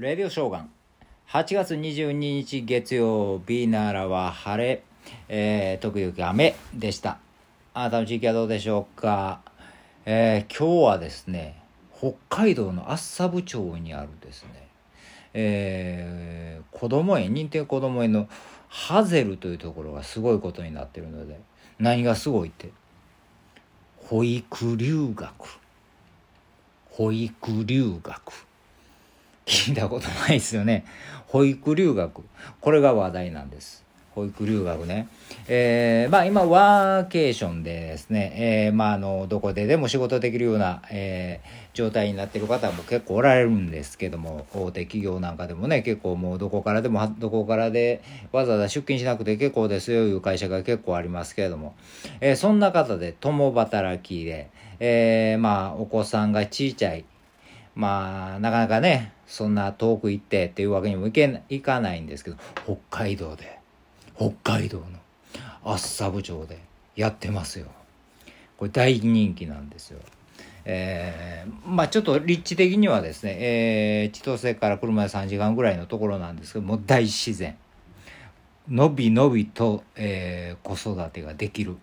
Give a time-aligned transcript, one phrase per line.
[0.00, 0.70] レディオショーガン。
[1.28, 4.82] 8月22日月曜日奈良は晴れ、
[5.28, 7.18] えー、時々雨でした。
[7.74, 9.42] あなたの地域はどうでしょうか、
[10.06, 11.60] えー、今日はですね
[11.94, 14.68] 北海道の厚沢部町にあるですね
[15.34, 18.26] えー、子供園認定子供園の
[18.68, 21.38] ハゼルというところがすごいことになってるので
[21.78, 22.70] 何がすごいって
[23.98, 25.60] 保育留学。
[26.88, 28.49] 保育留学。
[29.50, 30.84] 聞いたことないですよね。
[31.26, 32.22] 保育留学。
[32.60, 33.84] これが話題なんです。
[34.14, 35.08] 保育留学ね。
[35.48, 38.32] えー、まあ今ワーケーションでですね、
[38.68, 51.74] えー、まああの、どこででも仕事できるような、えー、状態になってる方も結構おられるんですけども、大手企業なんかでもね、結構もうどこからでも、どこからでわざわざ出勤しなくて結構ですよいう会社が結構ありますけれども、
[52.20, 54.48] えー、そんな方で共働きで、
[54.78, 57.04] えー、まあお子さんが小さい、
[57.74, 63.58] まあなかなかね、そんな遠く行ってっていうわけにもいけいかないんですけど、北海道で、
[64.16, 64.84] 北海道の
[65.72, 66.58] 厚沢部町で
[66.96, 67.66] やってますよ。
[68.56, 70.00] これ大人気なんですよ。
[70.64, 77.56] えー、まあちょっと立地的にはですね、えー、千歳から車で3時間ぐらいのところなんですけども大自然。
[78.68, 81.76] のびのびと、えー、子育てができる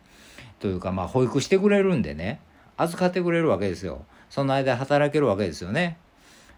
[0.59, 2.39] というかまあ保育してくれるんでね
[2.77, 4.05] 預かってくれるわけですよ。
[4.29, 5.97] その間働けるわけですよね。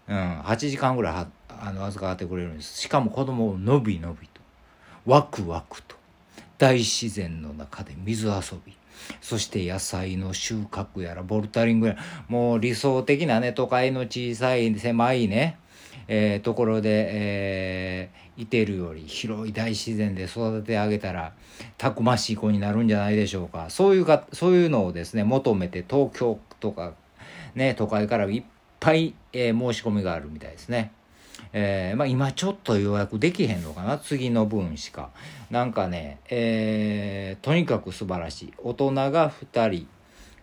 [0.08, 0.40] うん。
[0.40, 2.82] 8時間ぐらいあの預かってくれるんです。
[2.82, 4.40] しかも子供をのびのびと。
[5.06, 5.96] ワクワクと。
[6.58, 8.76] 大自然の中で水遊び。
[9.20, 15.58] そして野菜の収穫やらボルタリングやらもう理想的なね都会の小さい狭いね、
[16.06, 21.32] えー、ところで、えー、いてるより広い大自然で育ててあげたら
[21.78, 23.70] たくましい子になるんじゃないでしょうか。
[23.70, 26.92] そういうかそういうのをですね求めて東京とか
[27.54, 28.42] ね都会からいっ
[28.78, 30.92] ぱい、えー、申し込みがあるみたいですね。
[31.52, 33.98] えー、まあ今ちょっと予約できへんのかな？
[33.98, 35.10] 次の分しか。
[35.50, 38.52] なんかね、えー、とにかく素晴らしい。
[38.58, 39.86] 大人が2人、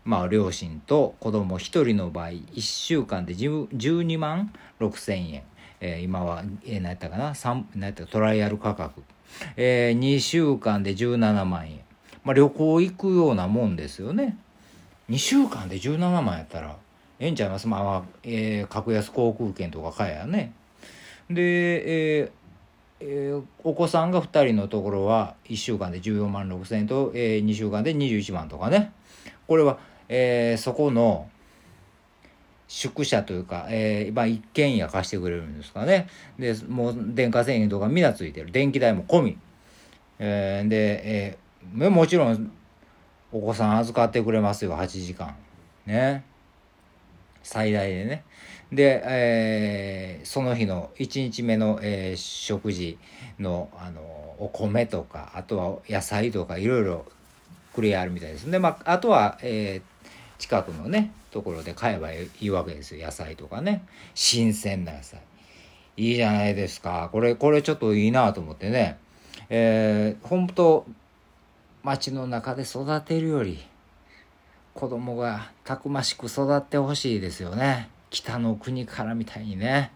[0.03, 5.43] まあ両親と子供1人の場合、1週間で12万6千円。
[5.79, 7.33] えー、今は、えー、何やったかな？
[7.43, 9.03] 何やったトライアル価格。
[9.55, 11.81] えー、2週間で17万円。
[12.23, 14.37] まあ旅行行くようなもんですよね。
[15.09, 16.75] 2週間で17万やったら、
[17.19, 17.67] ええんちゃいます？
[17.67, 20.53] まあ、えー、格安航空券とか買えやね。
[21.29, 22.31] で、えー
[22.99, 28.91] えー、お子さんが2人のところは1週間で14万6千円と、えー、2週間で21万とかね。
[29.47, 29.77] これは、
[30.09, 31.29] えー、そこの
[32.67, 36.07] 宿舎というか、えー、まあ、一軒家貸してくれるんですかね。
[36.37, 38.51] でもう電化製品とかみんなついてる。
[38.51, 39.37] 電気代も込み、
[40.19, 42.51] えー、で、えー、もちろん
[43.31, 45.35] お子さん預かってくれますよ8時間。
[45.85, 46.23] ね。
[47.43, 48.23] 最大でね。
[48.71, 52.97] で、えー、その日の1日目の、えー、食事
[53.39, 54.01] のあの
[54.39, 57.05] お米とかあとは野菜とかいろいろ
[57.73, 63.05] くれあるみたいですで、まあ、あとは、えー、近くのねところで買えばいいわけですよ。
[63.05, 63.85] 野菜とかね。
[64.15, 65.19] 新鮮な野菜。
[65.97, 67.09] いいじゃないですか。
[67.11, 68.97] これこれちょっといいなと思ってね。
[69.49, 70.85] えー、本当
[71.83, 73.59] 町の中で育てるより
[74.77, 77.89] 子供がたくましく育ってほしいですよね。
[78.11, 79.91] 北の国からみたいにね。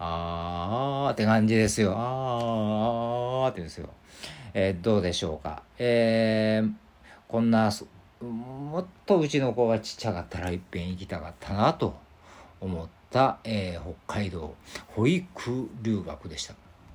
[0.00, 1.94] あーって感じですよ。
[1.96, 3.88] あーって言うんですよ。
[4.52, 5.62] えー、どうでしょうか。
[5.78, 6.72] えー、
[7.28, 7.70] こんな、
[8.20, 11.96] もっとうちの子がちっちゃかったらいっぺん行きたかったなと
[12.60, 14.56] 思った、えー、北海道
[14.88, 16.54] 保育留学でした。